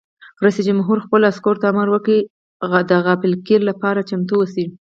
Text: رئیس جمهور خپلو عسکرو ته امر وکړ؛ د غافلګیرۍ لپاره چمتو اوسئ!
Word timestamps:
رئیس 0.43 0.57
جمهور 0.67 0.97
خپلو 1.05 1.23
عسکرو 1.31 1.61
ته 1.61 1.65
امر 1.71 1.87
وکړ؛ 1.91 2.13
د 2.89 2.91
غافلګیرۍ 3.05 3.65
لپاره 3.69 4.07
چمتو 4.09 4.35
اوسئ! 4.39 4.65